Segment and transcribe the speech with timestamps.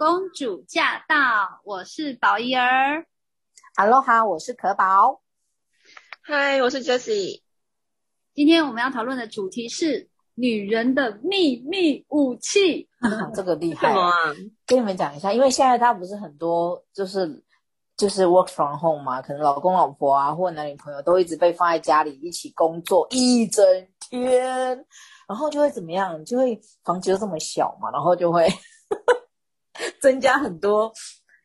[0.00, 3.04] 公主驾到，我是宝仪儿。
[3.76, 5.20] 哈喽哈，我是可宝。
[6.22, 7.42] 嗨，我是 Jessie。
[8.32, 12.88] 今天我们要讨论的主题是女人的秘密武器。
[13.36, 14.10] 这个厉害，啊？
[14.64, 17.44] 跟你们讲一下，因为现在他不是很多，就是
[17.94, 23.62] 就是 work from home 嘛，可能老公老婆啊，或男女朋友都一直被放在家里一起工作一整
[24.08, 24.82] 天。
[25.28, 26.24] 然后就会怎么样？
[26.24, 28.48] 就会房子又这么小嘛，然后就会
[30.00, 30.92] 增加很多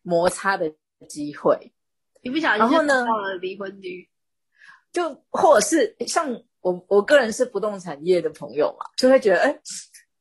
[0.01, 0.71] 摩擦的
[1.07, 1.73] 机会。
[2.21, 4.09] 一不小心，然后呢，到了离婚率，
[4.91, 6.27] 就或者是像
[6.61, 9.59] 我，我个人是不动产业的朋友嘛，就会觉得，哎，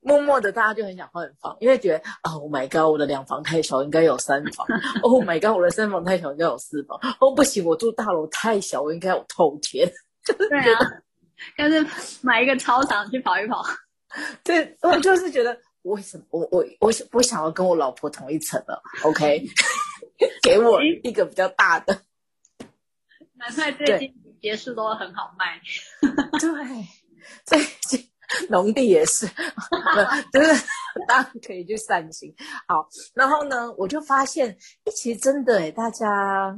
[0.01, 4.67] 默默的大家就很想换房，因为觉得啊，Oh my god，我的两房太小，应该有三房；
[5.03, 7.01] Oh my god，我的三房太小，应该有四房。
[7.21, 9.91] 哦，不行，我住大楼太小，我应该有透天。
[10.27, 10.81] 对啊。
[11.57, 11.85] 干脆
[12.23, 13.63] 买一个操场去跑一跑。
[14.45, 19.45] 对，我就是觉得，为什么我我我我想要跟我老婆同一层了？OK，
[20.43, 22.03] 给我一个比较大的。
[23.37, 25.61] 难怪最近别墅都很好卖。
[26.39, 26.87] 对，
[27.45, 28.09] 最近
[28.49, 29.27] 农地也是，
[30.33, 30.67] 就是
[31.07, 32.35] 大家可以去散心。
[32.67, 34.57] 好，然后呢，我就发现，
[34.95, 36.57] 其实真的诶，大家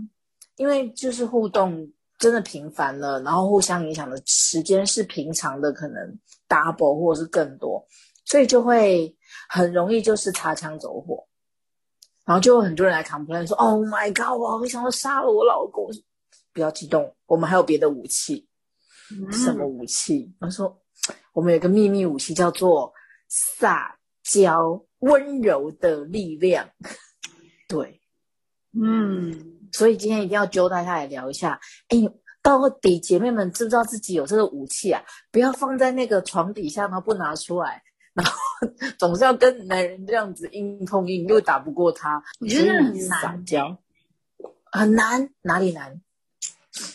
[0.56, 1.92] 因为就是互动。
[2.18, 7.86] 真的频繁了，然后互相影响的时间是平常的可能 double 或者是更多，
[8.24, 9.14] 所以就会
[9.48, 11.26] 很容易就是擦枪走火，
[12.24, 15.88] 然后就有很多人来 complain 说：“Oh my god，我好想要杀了我老公！”
[16.52, 18.46] 不要激动，我们还有别的武器。
[19.10, 20.34] 嗯、什么武器？
[20.40, 20.76] 他说
[21.32, 22.92] ：“我们有个秘密武器，叫做
[23.28, 26.68] 撒娇温柔的力量。
[27.68, 28.00] ”对，
[28.72, 29.52] 嗯。
[29.72, 31.98] 所以今天一定要揪大家来聊一下，哎，
[32.40, 35.02] 到底姐妹们知不知道自己有这个武器啊？
[35.30, 37.82] 不要放在那个床底下，然后不拿出来，
[38.14, 38.32] 然后
[38.98, 42.22] 总是要跟男人这样子硬碰硬，又打不过他。
[42.40, 43.78] 我觉得很难，撒娇
[44.64, 46.00] 很难，哪里难？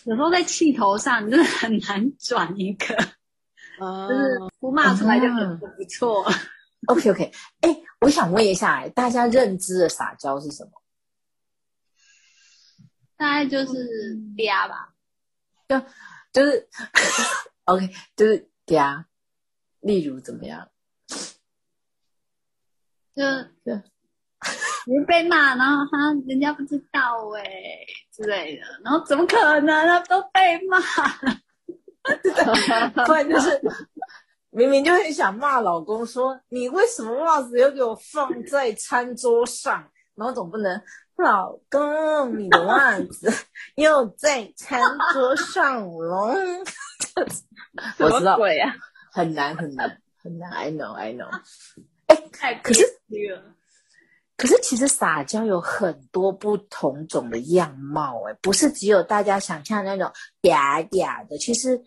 [0.05, 2.95] 有时候在气头上，你真的很难转一个，
[3.79, 6.23] 嗯、就是不骂出来就很不错。
[6.29, 6.33] 嗯、
[6.87, 10.71] OK OK，哎，我想问一下，大家认知的撒娇是什么？
[13.17, 14.93] 大概就是嗲吧，
[15.67, 15.79] 就
[16.33, 16.67] 就是
[17.65, 19.05] OK，就是嗲。
[19.79, 20.69] 例如怎么样？
[23.15, 23.23] 就
[23.65, 23.81] 就
[24.87, 30.79] 你被骂，然后他人家不知道哎、欸、之类的，然后怎么可能啊都被骂？
[33.05, 33.61] 不然就是
[34.49, 39.87] 明明就很想骂老公说，说你为什么袜子要给我放在餐桌上？
[40.15, 40.81] 然后总不能。
[41.17, 43.31] 老公，你的袜子
[43.77, 44.81] 又在餐
[45.13, 46.33] 桌上了。
[47.99, 48.39] 我知道，
[49.11, 50.49] 很难很难很难。
[50.51, 51.29] I know, I know。
[52.63, 52.83] 可是
[54.37, 61.81] 可是其实撒娇有很多不同种的样貌，哎，不是只有大家想象那种嗲嗲的，其实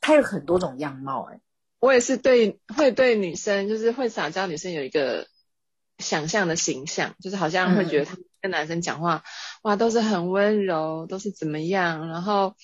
[0.00, 1.40] 它有很多种样貌，哎。
[1.78, 5.26] 我也是对会对女生，就是会撒娇女生有一个
[5.98, 8.16] 想象的形象，就是好像会觉得她。
[8.42, 9.22] 跟男生讲话，
[9.64, 12.08] 哇，都是很温柔，都是怎么样？
[12.08, 12.56] 然后，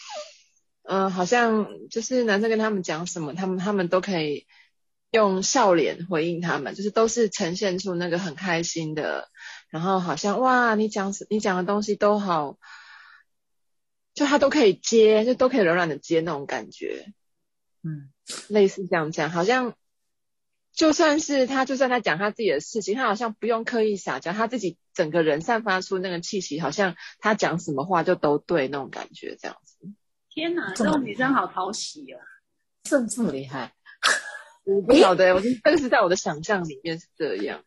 [0.84, 4.46] 嗯、呃，好像就是男生跟他们讲什么，他们他们都可以
[5.10, 9.28] 用笑脸回应他们，就是都是呈现出那个很开心的。
[9.70, 12.58] 然后好像哇，你讲你讲的东西都好，
[14.14, 17.12] 就他都可以接，就都可以柔软的接那种感觉。
[17.82, 18.10] 嗯，
[18.48, 19.74] 类似这样讲，好像。
[20.72, 29.78] 就算是他，就算他讲他自己的事情，他好像不用刻意撒娇，他自己整个人散发出那个气息，好像他讲什么话就都对那种感觉，这样子。
[30.28, 32.20] 天哪，这种女生好讨喜啊！
[32.82, 33.72] 这么这么厉害？
[34.66, 37.62] 我不晓得，我是这个是在我的想象里面是这样。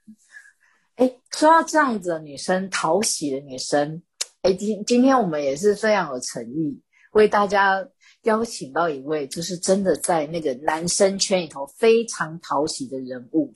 [0.96, 4.04] 哎，说到这样子的女生，讨喜的女生，
[4.44, 6.80] 哎，今今天我们也是非常有诚意，
[7.14, 7.88] 为大家。
[8.24, 13.56] 邀请到一位，就是真的在那个男生圈里头非常讨喜的人物，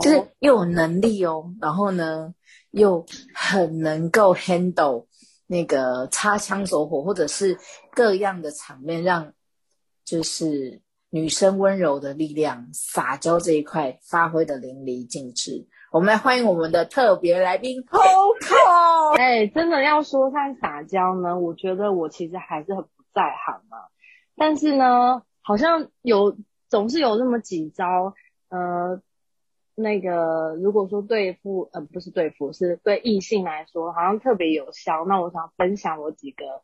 [0.00, 2.32] 就是又有能力哦，然后呢
[2.70, 3.04] 又
[3.34, 5.08] 很能够 handle
[5.48, 7.58] 那个擦枪走火或者是
[7.90, 9.34] 各样的场面，让
[10.04, 10.80] 就是
[11.12, 15.66] 女生温柔的力量、撒娇这一块发挥的淋漓尽致。
[15.92, 19.16] 我们来欢迎我们的特别来宾 Coco。
[19.20, 22.88] 哎，真的要说他撒娇呢，我觉得我其实还是很不。
[23.14, 23.76] 在行嘛，
[24.36, 26.34] 但是呢，好像有
[26.70, 28.14] 总是有那么几招，
[28.48, 29.02] 呃，
[29.74, 35.04] 那个如果说对付呃不是对付，是对异性来说，好像特别有效。
[35.06, 36.62] 那我想分享我几个，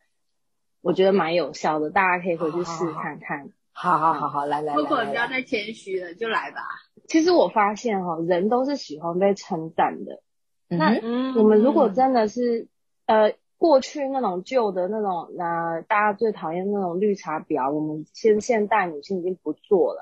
[0.81, 3.51] 我觉得蛮有效的，大家可以回去试看看。
[3.81, 6.63] 好，来来来，如果不要再谦虚了，就来吧。
[7.07, 10.21] 其实我发现哈、哦，人都是喜欢被称赞的，
[10.69, 12.69] 那嗯我们如果真的是
[13.07, 20.01] 呃过去那种旧的那种呃大家最讨厌那种绿茶婊，我们现现代女性已经不做了。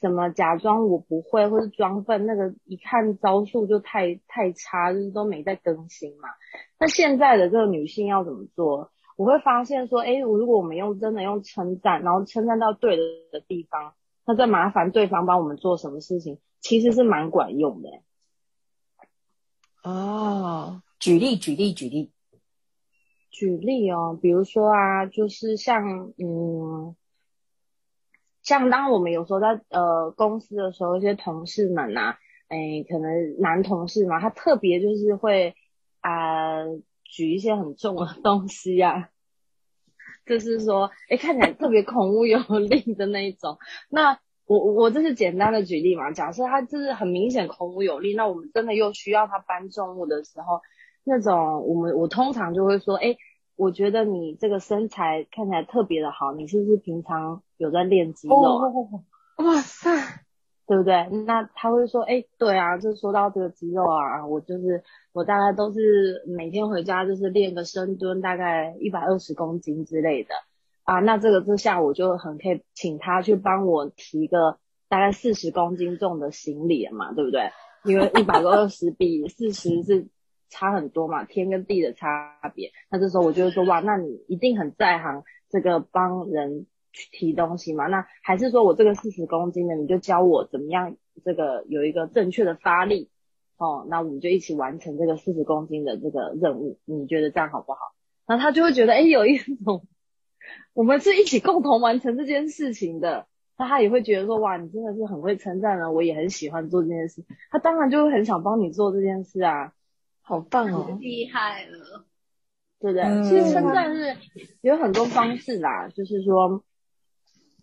[0.00, 6.28] 什么假装我不会，或是装笨，那个一看招数就太太差，就是都没在更新嘛。
[6.78, 8.90] 那现在的这个女性要怎么做？
[9.16, 13.02] 我会发现说，哎，如果我们用真的用称赞，然后称赞到对的
[13.32, 13.94] 的地方，
[14.26, 17.88] 那再麻烦对方帮我们做什么事情，其实是蛮管用的。
[19.82, 22.12] 哦，举例举例举例，
[23.30, 26.96] 举例哦，比如说啊，就是像嗯。
[28.42, 32.18] 像当我们有时候在呃公司的时候，一些同事们啊，
[32.48, 35.54] 哎，可能男同事嘛，他特别就是会
[36.00, 36.66] 啊、呃、
[37.14, 39.08] 举一些很重的东西啊，
[40.26, 43.58] 就是说，哎，看起来特别孔武有力的那一种。
[43.88, 50.60] 那我我这是简单的举例嘛，假设他就是很明显孔武有力，那我们真的又需要他搬重物的时候，
[51.04, 53.16] 那种我们我通常就会说，哎。
[53.56, 58.34] 我觉得你这个身材看起来特别的好，你是不是平常有在练肌肉？
[59.36, 59.88] 哇塞，
[60.74, 61.24] 对不对？
[61.24, 64.82] 那他会说，哎，对啊，就说到这个肌肉啊，我就是
[65.12, 70.34] 我大概都是每天回家就是练个深蹲，大概一百二十公斤之类的
[70.82, 70.98] 啊。
[70.98, 77.50] 那这个之下，我就很可以请他去帮我提个大概四十公斤重的行李嘛，对不对？
[77.84, 80.08] 因为一百二十比四十是。
[80.50, 82.70] 差很多嘛，天跟地的差别。
[82.88, 86.66] 那这时候我就会说，哇，那你一定很在行这个帮人
[87.12, 87.86] 提东西嘛？
[87.86, 93.10] 那还是说我这个四十公斤的，你就教我怎么样这个有一个正确的发力
[93.56, 93.86] 哦？
[93.88, 96.78] 那我们就一起完成这个四十公斤的这个任务。
[96.84, 97.78] 你觉得这样好不好？
[98.26, 99.86] 那他就会觉得，哎，有一种
[100.72, 103.26] 我们是一起共同完成这件事情的。
[103.56, 107.24] 那他也会觉得说，哇，你真的是很会称赞人，我也很喜欢做这件事。
[107.50, 109.72] 他当然就会很想帮你做这件事啊。
[110.26, 110.96] 好棒哦！
[111.02, 112.06] 厉害了，
[112.80, 113.02] 对不对？
[113.02, 114.16] 嗯、其实称赞是
[114.62, 116.64] 有很多方式啦，就是说，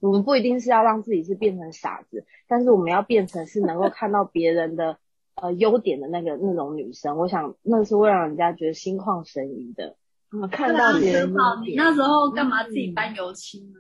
[0.01, 4.97] 我们不一定是要让自己是变成傻子，但是我们要变成是能够看到别人的
[5.35, 7.17] 呃优点的那个那种女生。
[7.17, 9.95] 我想那是会让人家觉得心旷神怡的。
[10.33, 11.73] 嗯，看到别人优点。
[11.73, 13.79] 你那时候干嘛自己搬油漆呢？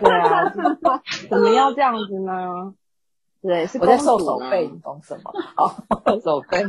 [0.00, 0.50] 对啊，
[1.28, 2.74] 怎么要这样子呢？
[3.42, 5.32] 对，是我在瘦手背，你懂什么？
[5.56, 6.64] 哦，手背。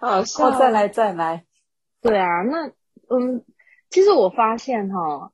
[0.00, 1.44] 好，我再来再来。
[2.02, 2.68] 对啊，那
[3.08, 3.44] 嗯，
[3.90, 5.30] 其实我发现哈，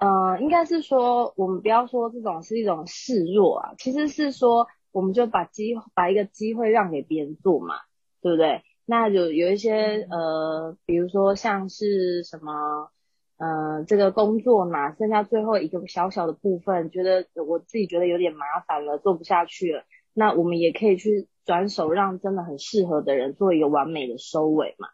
[0.00, 7.74] 呃，应该是说，我们不要说这种是一种示弱啊，其实是说，我们就把机把一个机会让给别人做嘛，
[8.22, 8.62] 对不对？
[8.86, 12.90] 那有有一些呃，比如说像是什么，
[13.36, 21.28] 呃，这个工作嘛，剩下最后一个小小的部分，觉得我自己觉得有点麻烦了，做不下去了，那我们也可以去。
[21.46, 24.86] 转手让真的很适合的人做一个完美的收尾嘛，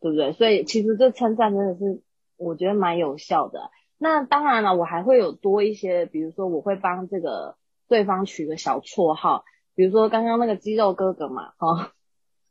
[0.00, 0.32] 对不对？
[0.32, 2.00] 所以其实这称赞真的是
[2.38, 3.70] 我觉得蛮有效的。
[3.98, 7.56] 那当然了，我还会有多一些，比如说我会帮这个
[7.88, 11.92] 对方取个小绰号，比如说刚刚那个肌肉哥哥嘛，哈，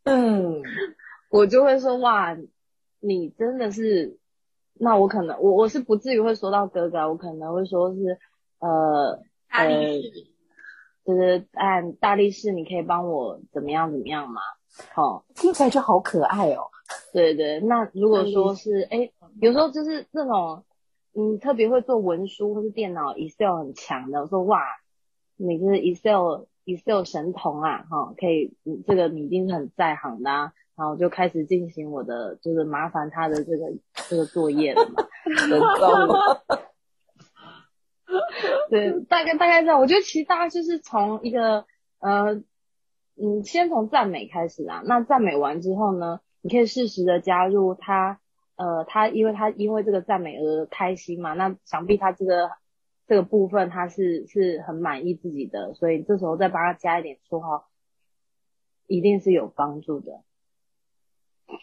[0.04, 0.62] 嗯，
[1.32, 2.38] 我就会说哇，
[3.00, 4.18] 你真的是，
[4.74, 8.20] 那我可能我我是不至于会说到哥哥，我可能会说是
[8.60, 9.20] 呃
[9.50, 9.68] 呃。
[11.08, 14.42] 就是按大力士，你可以帮我怎么样怎么样吗？
[14.94, 16.68] 哦，听起来就好可爱哦。
[17.14, 20.66] 对对，那如果说是哎，有时候就是这种，
[21.20, 24.62] 嗯，特别会做文书或是电脑 Excel 很强的，我说哇，
[25.36, 33.74] 你是 Excel Excel 神童啊，哈、哦，可以，你这个你一定是很在行的啊，然后就开始进行我的就是麻烦他的这个
[34.08, 35.08] 这个作业了嘛？
[38.70, 39.80] 对， 大概大概这样。
[39.80, 41.66] 我觉得其实大家就是从一个
[42.00, 42.36] 呃，
[43.16, 44.84] 嗯，先从赞美开始啊。
[44.86, 48.20] 那赞美完之后呢，你可以适时的加入他，
[48.58, 51.34] 呃，他因为他因为这个赞美而开心嘛。
[51.34, 52.52] 那想必他这个
[53.08, 57.70] 这个部分他是是很满意自己的，所以这时候再帮他加一点绰号，
[58.86, 60.22] 一定是有帮助的。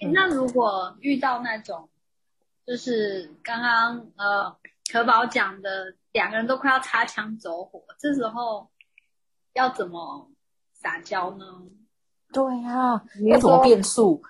[0.01, 1.91] 欸，那如果遇到那种，
[2.67, 4.57] 就是刚刚呃
[4.91, 5.95] 可宝讲的。
[6.15, 8.71] 两个人都快要擦枪走火，这时候
[9.53, 10.31] 要怎么
[10.73, 11.45] 撒娇呢？
[12.33, 14.23] 对啊，要怎么变数？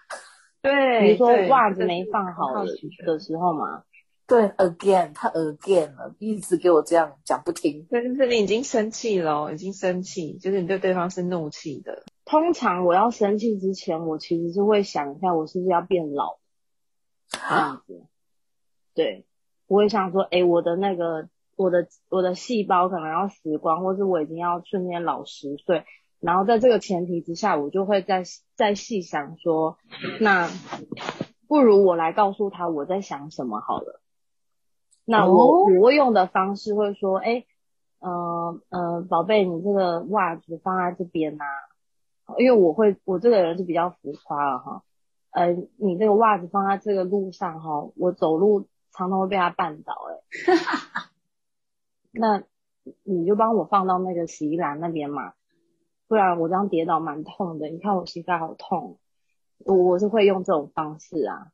[0.64, 3.84] 对，比如说袜子没放好的时候嘛。
[4.26, 7.86] 对，again，他 again 了，一直给我这样讲不停。
[7.90, 12.02] 对，就是你已经生气了，已经生气，就是你对对方是怒气的。
[12.24, 16.38] 通常我要生气之前，我其实是会想一下，我是不是要变老？
[17.30, 18.06] 这样子。
[18.94, 19.26] 对，
[19.66, 21.28] 我会想说，哎，我的那个。
[21.56, 25.84] 我的我的细胞可能要死光，或是我已经要瞬间老十岁，
[26.24, 28.22] 然后在这个前提之下，我就会再
[28.54, 29.76] 再细想说，
[30.20, 30.48] 那
[31.46, 34.00] 不如我来告诉他我在想什么好了。
[35.04, 37.44] 那我、哦、我用的方式会说，哎，
[37.98, 41.44] 呃呃，宝贝，你这个袜子放在这边呐、
[42.24, 44.82] 啊，因为我会我这个人是比较浮夸了哈。
[45.30, 50.14] 呃，你这个袜子放在这个路上哈，我走路常常会被它绊倒哎。
[52.12, 52.42] 那
[53.02, 55.34] 你就帮我放到那个洗衣篮那边嘛，
[56.06, 57.68] 不然我这样跌倒蛮痛的。
[57.68, 58.98] 你看我膝盖好痛，
[59.58, 61.48] 我我是会用这种方式啊。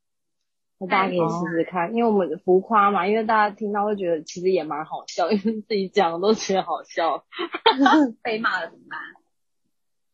[0.78, 7.24] 那大家可以试试看，因为我们浮夸嘛，因为大家听到会觉得其实也蛮好笑，因为自己讲的都觉得好笑。
[8.22, 8.98] 被骂了怎么办？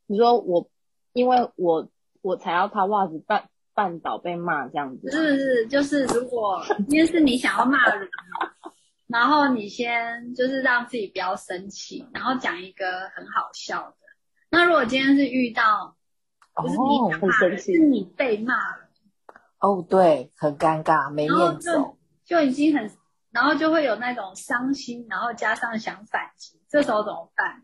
[0.06, 0.68] 你说我，
[1.12, 1.88] 因为我
[2.20, 5.10] 我才要他袜子绊绊倒被骂这样子。
[5.10, 8.08] 是是，就是如果因为是你想要骂人。
[9.06, 13.96] 然后你先就是让自己不要生气，然后讲一个很好笑的。
[14.50, 15.96] 那如果今天是遇到
[16.54, 18.88] 不是你很生气，是你被骂了，
[19.60, 21.70] 哦，对，很尴尬，没面子，
[22.24, 22.90] 就已经很，
[23.30, 27.62] 然后就会有那种伤心，然后加上想反击，这时候怎么办？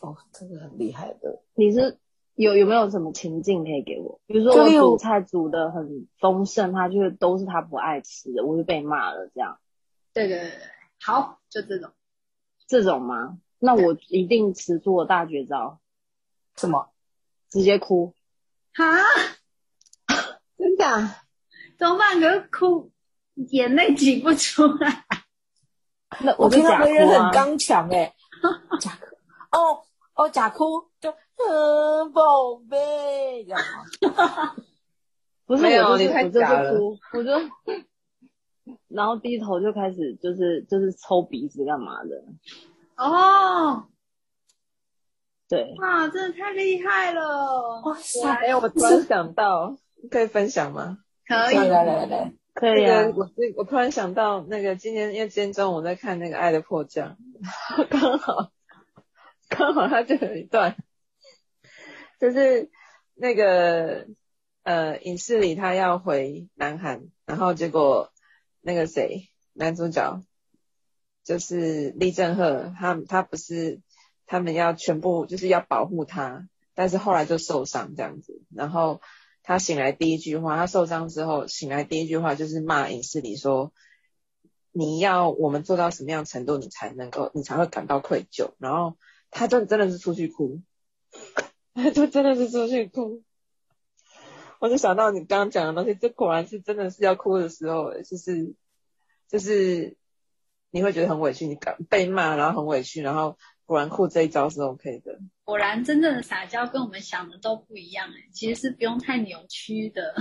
[0.00, 1.42] 哦，这个很厉害的。
[1.54, 1.98] 你是
[2.34, 4.20] 有有没有什么情境可以给我？
[4.26, 9.58] 比如说我煮菜煮的很丰盛，他就是都是他不爱吃的，我就被骂了这样。
[10.12, 10.58] 对对对对。
[11.04, 11.90] 好，就这种，
[12.66, 13.38] 这种吗？
[13.58, 15.78] 那我一定吃出我大绝招。
[16.56, 16.90] 什么？
[17.50, 18.14] 直接哭？
[18.74, 18.84] 哈？
[20.56, 21.14] 真的？
[21.78, 22.20] 怎么办？
[22.20, 22.90] 可是哭，
[23.34, 25.04] 眼泪挤不出来。
[26.20, 28.14] 那我听到别人很刚强 哎。
[28.80, 29.06] 假哭？
[29.58, 29.82] 哦
[30.14, 34.54] 哦，假哭就嗯，宝贝，这样吗？
[35.46, 37.30] 不是，我就是我就是哭，我就。
[38.88, 42.24] 然后低头就开始就是就是抽鼻子干嘛的？
[42.96, 43.86] 哦，
[45.52, 47.82] 对，哇，真的太厉害了！
[47.84, 49.76] 哇塞，哎，我突然想到，
[50.10, 50.96] 可以分享吗？
[51.26, 53.12] 可以，来来来来，可以啊。
[53.14, 57.18] 我我突然想到，那个今天因为今天中午我在看那个《爱的迫降》，
[57.90, 58.50] 刚好
[59.50, 60.74] 刚好他就有一段，
[62.18, 62.70] 就是
[63.14, 64.06] 那个
[64.62, 68.08] 呃影视里他要回南韩，然后结果。
[68.64, 70.22] 那个谁，男主角
[71.24, 73.80] 就是李正赫，他他不是
[74.32, 78.40] 他们要全部就是要保护他，但是后来就受伤这样子。
[78.48, 79.02] 然后
[79.42, 83.74] 他醒来第一句话，他受伤之后醒来第一句话就是骂影视里说
[84.72, 88.96] ：“你要我们做到什么样程度，你才能够，你才会感到愧疚。”然后
[89.30, 90.62] 他就真的是出去哭，
[91.74, 93.22] 他就真的是出去哭。
[94.60, 98.54] 我就想到你刚刚讲的东西，这果然是真的是要哭的时候，就是
[99.28, 99.98] 就是
[100.70, 103.36] 你会觉得很委屈，你感被骂，然后很委屈，然后
[103.72, 105.18] 果然哭这一招是 OK 的。
[105.44, 110.14] 果然真正的撒娇跟我们想的都不一样哎，其实是不用太扭曲的，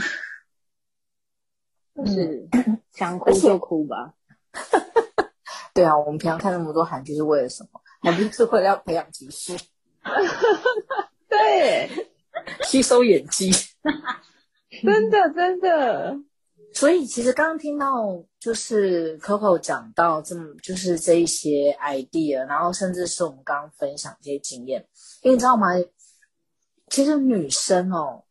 [1.94, 2.48] 就是
[2.96, 4.14] 想哭就哭吧。
[5.76, 7.82] 对啊，我们平常看那么多韩剧是为了什么？
[8.04, 9.58] 还不是为了要培养情绪？
[11.28, 11.90] 对，
[12.64, 13.52] 吸收演技。
[14.82, 16.18] 真的，真的。
[16.82, 24.84] 所以其实刚刚听到就是 Coco 讲到这么就是这一些 idea，然后甚至是我们刚刚分享这些经验，
[25.22, 25.68] 因为你知道吗？
[26.90, 28.24] 其实女生哦，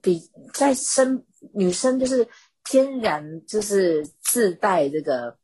[0.00, 1.22] 比在生
[1.52, 2.26] 女生就是
[2.64, 5.36] 天然就是自带这个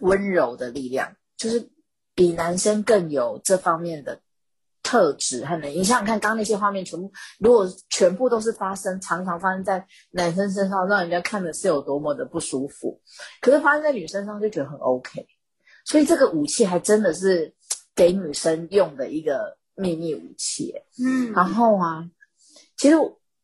[0.00, 1.70] 温柔的力量，就是
[2.12, 4.20] 比男生更有这方面的。
[4.92, 13.00] 特质和能力，你想想看，刚刚那些画面全部，如果全部都是发生，常常发生在男生身上，让人家看的是有多么的不舒服。
[13.40, 15.26] 可是发生在女生身上就觉得很 OK，
[15.86, 17.54] 所以这个武器还真的是
[17.94, 20.74] 给女生用的一个秘密武器。
[21.02, 22.06] 嗯，然后啊，
[22.76, 22.96] 其实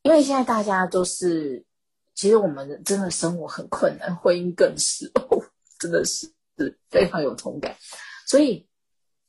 [0.02, 1.64] 因为现在大家都是，
[2.14, 5.42] 其实我们真的生活很困难，婚姻更是哦，
[5.80, 7.74] 真的是是非常有同感。
[8.26, 8.68] 所以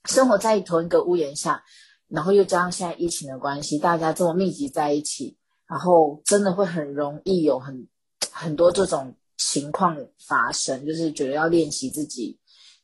[0.04, 1.64] 生活在同一个屋檐下。
[2.10, 5.38] 然后又加上现在疫情的关系，大家这么密集在一起，
[5.68, 7.88] 然后真的会很容易有很
[8.32, 9.96] 很多这种情况
[10.28, 12.38] 发生，就是觉得要练习自己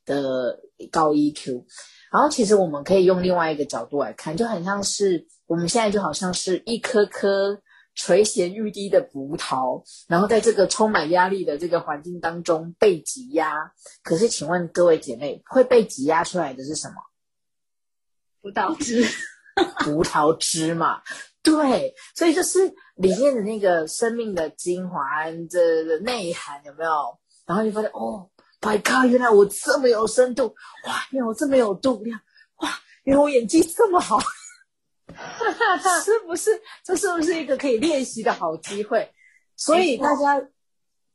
[0.05, 0.60] 的
[0.91, 1.65] 高 EQ。
[2.12, 7.60] 然后其实我们可以用另外一个角度来看，就很像是我们现在就好像是一颗颗
[7.96, 13.55] 垂涎欲滴的葡萄，然后在这个充满压力的这个环境当中被挤压。
[14.03, 16.96] 可是请问各位姐妹，会被挤压出来的是什么？
[18.46, 19.04] 葡萄汁，
[19.80, 21.02] 葡萄汁嘛，
[21.42, 26.92] 对，所以就是里面的那个生命的精华的的内涵有没有？
[27.48, 28.30] 然后你发现哦
[28.62, 30.54] ，My God，原来我这么有深度，
[30.86, 32.20] 哇，原来我这么有度量，
[32.58, 32.70] 哇，
[33.06, 34.20] 原来我演技这么好，
[36.04, 36.52] 是不是？
[36.84, 39.12] 这是不是一个可以练习的好机会？
[39.56, 40.40] 所以大家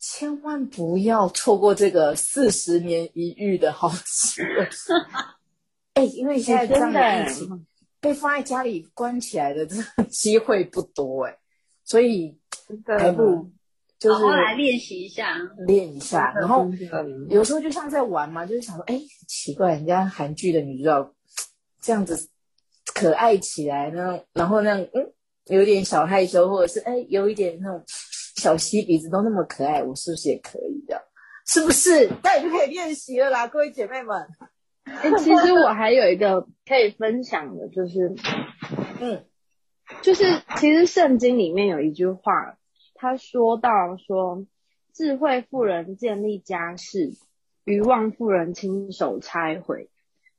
[0.00, 4.68] 千万不要错过这个四十年一遇的好机会。
[6.00, 7.66] 哎，因为现在这样的疫情，
[8.00, 11.37] 被放在家里关起来的这 个机会不多哎，
[11.85, 12.35] 所以
[12.99, 13.50] 还不如
[13.99, 16.33] 就是来练习一下，练一下。
[16.35, 16.66] 然后
[17.28, 21.14] 有时候就像在玩嘛，就是想说，哎，奇怪，人家韩剧的女主角
[21.80, 22.28] 这样子
[22.95, 25.12] 可爱起来呢，然后那样嗯，
[25.49, 27.85] 有点小害羞，或者是哎，有一点那种。
[28.37, 30.99] 小吸鼻子都那么可爱，我是不是也可以的？
[31.47, 32.09] 是不是？
[32.23, 34.16] 那你就可以练习了啦，各位姐妹们。
[35.02, 38.14] 哎、欸， 其实我还有一个可以分享的，就是，
[39.00, 39.25] 嗯，
[40.02, 40.25] 就是
[40.56, 42.59] 其实圣经里面有一句话，
[42.94, 44.47] 他说到说，
[44.92, 47.12] 智慧妇人建立家室，
[47.64, 49.88] 愚妄妇人亲手拆毁。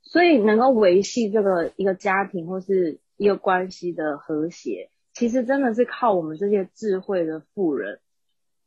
[0.03, 4.89] 所以能够维系这个一个家庭或是一个关系的和谐。
[5.13, 7.99] 其实真的是靠我们这些智慧的妇人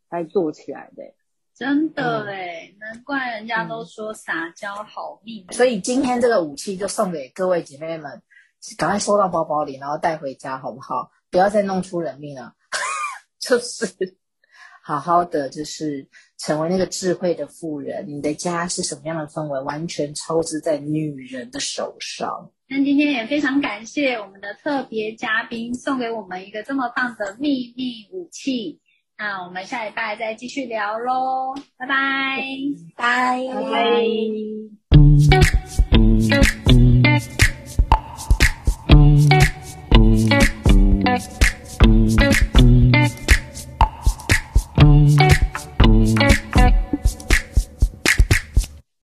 [0.09, 1.03] 来做起来的，
[1.57, 5.47] 真的哎，嗯、难怪人家都说撒娇好命。
[5.53, 8.21] 所以今天这个武器就送给各位姐妹们，
[8.77, 11.11] 赶快收到包包里，然后带回家好不好？
[11.31, 12.55] 不要再弄出人命了，
[13.39, 13.87] 就是
[14.83, 16.09] 好好的，就是
[16.39, 18.05] 成为那个智慧的妇人。
[18.07, 22.51] 你的家是什么样的氛围，完全操之在女人的手上。
[22.69, 28.81] 那今天也非常感谢我们的特别嘉宾送给我们一个这么棒的秘密武器。
[29.17, 31.87] 那我们下礼拜再继续聊喽，拜。
[32.97, 33.71] 拜，拜。
[34.91, 35.04] 拜。